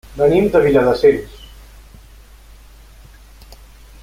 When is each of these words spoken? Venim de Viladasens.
Venim 0.19 0.45
de 0.53 0.61
Viladasens. 0.63 1.35